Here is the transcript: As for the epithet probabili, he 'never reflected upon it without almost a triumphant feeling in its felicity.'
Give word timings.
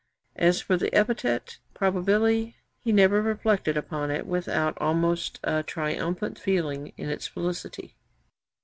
As 0.37 0.59
for 0.61 0.77
the 0.77 0.91
epithet 0.95 1.59
probabili, 1.75 2.55
he 2.83 2.91
'never 2.91 3.21
reflected 3.21 3.77
upon 3.77 4.09
it 4.09 4.25
without 4.25 4.75
almost 4.81 5.39
a 5.43 5.61
triumphant 5.61 6.39
feeling 6.39 6.91
in 6.97 7.11
its 7.11 7.27
felicity.' 7.27 7.95